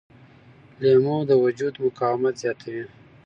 لیمو 0.81 1.17
د 1.29 1.31
وجود 1.43 1.73
مقاومت 1.85 2.33
زیاتوي. 2.43 2.85